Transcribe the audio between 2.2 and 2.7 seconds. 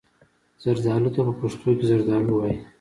وايي.